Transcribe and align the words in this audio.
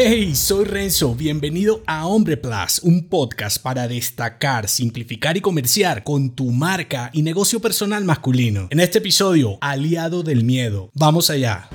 Hey, 0.00 0.36
soy 0.36 0.64
Renzo, 0.64 1.16
bienvenido 1.16 1.82
a 1.84 2.06
Hombre 2.06 2.36
Plus, 2.36 2.78
un 2.84 3.08
podcast 3.08 3.60
para 3.60 3.88
destacar, 3.88 4.68
simplificar 4.68 5.36
y 5.36 5.40
comerciar 5.40 6.04
con 6.04 6.30
tu 6.36 6.52
marca 6.52 7.10
y 7.12 7.22
negocio 7.22 7.58
personal 7.58 8.04
masculino. 8.04 8.68
En 8.70 8.78
este 8.78 8.98
episodio, 8.98 9.58
Aliado 9.60 10.22
del 10.22 10.44
Miedo. 10.44 10.92
Vamos 10.94 11.30
allá. 11.30 11.68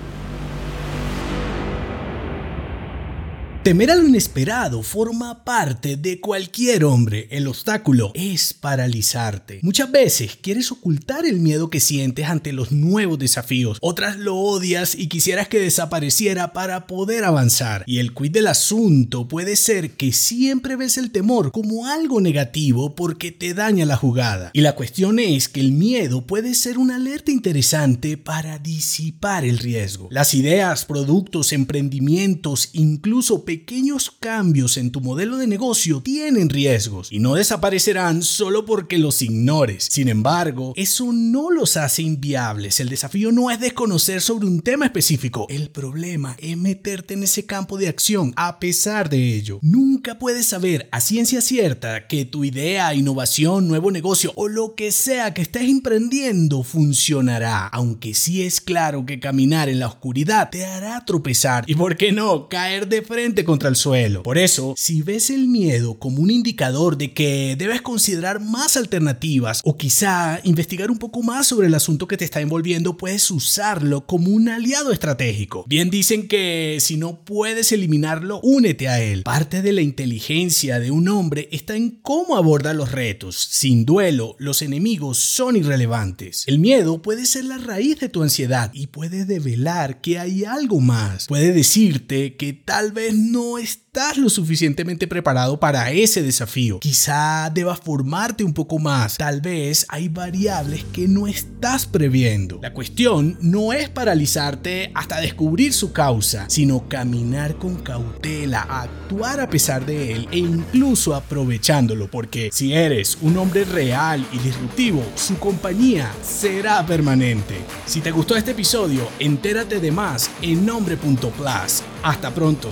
Temer 3.63 3.91
a 3.91 3.95
lo 3.95 4.05
inesperado 4.05 4.84
forma 4.84 5.45
parte 5.45 5.95
de 5.95 6.20
cualquier 6.20 6.84
hombre. 6.84 7.30
El 7.31 7.48
obstáculo 7.48 8.12
es 8.13 8.53
paralizarte. 8.53 9.62
Muchas 9.62 9.89
veces 9.89 10.38
quieres 10.41 10.70
ocultar 10.70 11.26
el 11.26 11.39
miedo 11.39 11.70
que 11.70 11.80
sientes 11.80 12.27
ante 12.27 12.52
los 12.52 12.73
nuevos 12.73 13.20
desafíos. 13.20 13.77
Otras 13.80 14.17
lo 14.17 14.36
odias 14.36 14.95
y 14.95 15.08
quisieras 15.08 15.48
que 15.48 15.62
desapareciera 15.62 16.52
para 16.52 16.88
poder 16.88 17.23
avanzar. 17.23 17.86
Y 17.88 17.99
el 17.99 18.13
quid 18.13 18.31
del 18.31 18.48
asunto 18.48 19.30
puede 19.30 19.55
ser 19.55 19.91
que 19.91 20.11
siempre 20.11 20.75
ves 20.75 20.98
el 20.98 21.11
temor 21.11 21.53
como 21.53 21.88
algo 21.88 22.20
negativo 22.20 22.95
porque 22.95 23.31
te 23.31 23.53
daña 23.53 23.86
la 23.86 23.95
jugada. 23.95 24.52
Y 24.52 24.59
la 24.59 24.75
cuestión 24.75 25.20
es 25.20 25.48
que 25.48 25.61
el 25.61 25.72
miedo 25.72 26.27
puede 26.27 26.53
ser 26.53 26.77
una 26.77 26.98
alerta 26.98 27.31
interesante 27.31 28.17
para 28.17 28.59
disipar 28.59 29.45
el 29.45 29.58
riesgo. 29.58 30.09
Las 30.11 30.33
ideas, 30.33 30.83
productos, 30.83 31.53
emprendimientos, 31.53 32.70
incluso 32.73 33.45
pequeños 33.54 34.09
cambios 34.09 34.78
en 34.78 34.90
tu 34.90 35.00
modelo 35.00 35.38
de 35.38 35.46
negocio 35.46 36.02
tienen 36.02 36.50
riesgos 36.50 37.12
y 37.12 37.20
no 37.20 37.36
desaparecerán 37.36 38.23
solo 38.23 38.66
porque 38.66 38.98
los 38.98 39.22
ignores. 39.22 39.90
Sin 39.92 40.08
embargo, 40.08 40.73
eso 40.76 41.14
no 41.14 41.52
los 41.52 41.78
hace 41.78 42.02
inviables. 42.02 42.80
El 42.80 42.90
desafío 42.90 43.32
no 43.32 43.52
es 43.52 43.60
desconocer 43.60 44.22
sobre 44.22 44.48
un 44.48 44.62
tema 44.62 44.86
específico. 44.86 45.45
El 45.50 45.70
problema 45.70 46.36
es 46.40 46.58
meterte 46.58 47.14
en 47.14 47.22
ese 47.22 47.45
campo 47.45 47.78
de 47.78 47.90
acción 47.90 48.34
a 48.38 48.60
pesar 48.60 49.08
de 49.08 49.36
ello. 49.36 49.60
Nunca 49.62 50.17
puedes 50.17 50.48
saber 50.48 50.90
a 50.92 51.00
ciencia 51.00 51.40
cierta 51.40 52.08
que 52.08 52.26
tu 52.26 52.44
idea, 52.44 52.95
innovación, 52.95 53.67
nuevo 53.67 53.92
negocio 53.92 54.32
o 54.36 54.48
lo 54.48 54.73
que 54.73 54.92
sea 54.92 55.36
que 55.36 55.44
estés 55.44 55.70
emprendiendo 55.70 56.64
funcionará, 56.64 57.67
aunque 57.67 58.16
sí 58.16 58.42
es 58.42 58.62
claro 58.62 59.06
que 59.06 59.20
caminar 59.20 59.70
en 59.70 59.80
la 59.80 59.90
oscuridad 59.90 60.50
te 60.50 60.66
hará 60.66 61.06
tropezar 61.06 61.66
y, 61.67 61.76
¿por 61.76 61.98
qué 61.98 62.12
no?, 62.12 62.50
caer 62.50 62.88
de 62.88 63.04
frente 63.04 63.42
contra 63.44 63.69
el 63.69 63.75
suelo. 63.75 64.23
Por 64.23 64.38
eso, 64.38 64.73
si 64.77 65.02
ves 65.02 65.30
el 65.30 65.47
miedo 65.47 65.99
como 65.99 66.22
un 66.22 66.31
indicador 66.31 66.97
de 66.97 67.13
que 67.13 67.55
debes 67.58 67.81
considerar 67.81 68.39
más 68.39 68.77
alternativas 68.77 69.61
o 69.63 69.77
quizá 69.77 70.39
investigar 70.44 70.91
un 70.91 70.97
poco 70.97 71.22
más 71.22 71.47
sobre 71.47 71.67
el 71.67 71.75
asunto 71.75 72.08
que 72.08 72.17
te 72.17 72.25
está 72.25 72.41
envolviendo, 72.41 72.97
puedes 72.97 73.30
usarlo 73.31 74.05
como 74.05 74.30
un 74.30 74.49
aliado 74.49 74.91
estratégico. 74.91 75.66
Bien 75.67 75.89
dicen 75.89 76.27
que 76.27 76.77
si 76.80 76.97
no 76.97 77.23
puedes 77.23 77.71
eliminarlo, 77.71 78.39
únete 78.41 78.88
a 78.88 79.02
él. 79.02 79.23
Parte 79.23 79.61
de 79.61 79.73
la 79.73 79.81
inteligencia 79.81 80.80
de 80.80 80.91
un 80.91 81.08
hombre 81.09 81.49
está 81.52 81.75
en 81.75 81.91
cómo 82.02 82.38
aborda 82.38 82.73
los 82.73 82.91
retos. 82.91 83.36
Sin 83.52 83.86
duelo, 83.86 84.36
los 84.39 84.61
enemigos 84.61 85.17
son 85.17 85.55
irrelevantes. 85.55 86.43
El 86.48 86.59
miedo 86.59 87.02
puede 87.02 87.26
ser 87.26 87.45
la 87.45 87.58
raíz 87.58 87.99
de 87.99 88.09
tu 88.09 88.23
ansiedad 88.23 88.71
y 88.73 88.87
puede 88.87 89.26
develar 89.26 90.02
que 90.02 90.20
hay 90.20 90.45
algo 90.45 90.80
más. 90.80 91.27
Puede 91.27 91.53
decirte 91.53 92.36
que 92.36 92.53
tal 92.53 92.92
vez 92.92 93.14
no 93.33 93.58
estás 93.95 94.17
lo 94.17 94.27
suficientemente 94.27 95.05
preparado 95.05 95.59
para 95.59 95.92
ese 95.92 96.23
desafío. 96.23 96.80
Quizá 96.80 97.52
debas 97.54 97.80
formarte 97.80 98.43
un 98.43 98.52
poco 98.52 98.80
más. 98.80 99.17
Tal 99.17 99.39
vez 99.39 99.86
hay 99.87 100.09
variables 100.09 100.83
que 100.86 101.08
no 101.08 101.27
estás 101.27 101.86
previendo. 101.86 102.58
La 102.59 102.73
cuestión 102.73 103.37
no 103.39 103.71
es 103.71 103.89
paralizarte 103.89 104.89
hasta 104.95 105.21
descubrir 105.21 105.73
su 105.73 105.92
causa, 105.92 106.45
sino 106.49 106.89
caminar 106.89 107.59
con 107.59 107.76
cautela, 107.83 108.61
actuar 108.61 109.39
a 109.39 109.48
pesar 109.48 109.86
de 109.86 110.14
él 110.14 110.27
e 110.32 110.39
incluso 110.39 111.14
aprovechándolo, 111.14 112.09
porque 112.09 112.49
si 112.52 112.73
eres 112.73 113.20
un 113.21 113.37
hombre 113.37 113.64
real 113.64 114.26
y 114.33 114.39
disruptivo, 114.39 115.03
su 115.14 115.37
compañía 115.37 116.11
será 116.23 116.83
permanente. 116.83 117.58
Si 117.86 118.02
te 118.02 118.09
gustó 118.09 118.36
este 118.36 118.52
episodio, 118.52 119.08
entérate 119.20 119.80
de 119.80 119.92
más 119.92 120.32
en 120.42 120.65
nombre.plus. 120.65 121.83
Hasta 122.02 122.33
pronto. 122.33 122.71